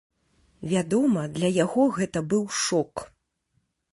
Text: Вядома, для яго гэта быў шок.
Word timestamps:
Вядома, 0.71 1.25
для 1.35 1.51
яго 1.63 1.83
гэта 1.99 2.19
быў 2.33 2.43
шок. 2.63 3.07